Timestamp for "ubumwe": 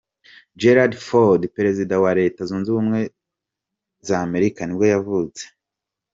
2.69-2.99